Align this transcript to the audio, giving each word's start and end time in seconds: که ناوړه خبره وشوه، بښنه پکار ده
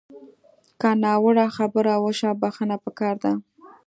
که 0.79 0.89
ناوړه 1.03 1.45
خبره 1.57 1.93
وشوه، 2.03 2.31
بښنه 2.41 2.75
پکار 2.83 3.15
ده 3.23 3.33